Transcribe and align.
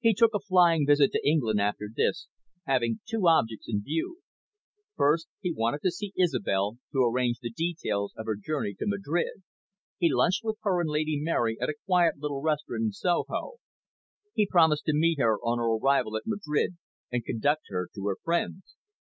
He 0.00 0.14
took 0.14 0.32
a 0.34 0.40
flying 0.40 0.84
visit 0.84 1.12
to 1.12 1.24
England 1.24 1.60
after 1.60 1.88
this, 1.94 2.26
having 2.66 2.98
two 3.06 3.28
objects 3.28 3.68
in 3.68 3.84
view. 3.84 4.18
First, 4.96 5.28
he 5.42 5.52
wanted 5.54 5.82
to 5.82 5.92
see 5.92 6.12
Isobel 6.18 6.78
to 6.92 6.98
arrange 7.04 7.38
the 7.38 7.50
details 7.52 8.12
of 8.16 8.26
her 8.26 8.34
journey 8.34 8.74
to 8.80 8.86
Madrid. 8.88 9.44
He 9.96 10.12
lunched 10.12 10.42
with 10.42 10.56
her 10.62 10.80
and 10.80 10.90
Lady 10.90 11.20
Mary 11.22 11.56
at 11.60 11.68
a 11.70 11.76
quiet 11.86 12.18
little 12.18 12.40
restaurant 12.42 12.82
in 12.82 12.90
Soho. 12.90 13.58
He 14.34 14.44
promised 14.44 14.86
to 14.86 14.92
meet 14.92 15.20
her 15.20 15.38
on 15.38 15.58
her 15.58 15.70
arrival 15.76 16.16
at 16.16 16.24
Madrid 16.26 16.76
and 17.12 17.24
conduct 17.24 17.62
her 17.68 17.86
to 17.94 18.06
her 18.08 18.16
friends. 18.24 18.74